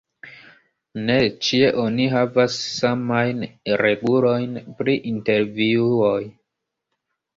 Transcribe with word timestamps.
Ne 1.09 1.17
ĉie 1.47 1.67
oni 1.83 2.07
havas 2.15 2.57
samajn 2.79 3.45
regulojn 3.83 4.57
pri 4.81 4.97
intervjuoj. 5.15 6.19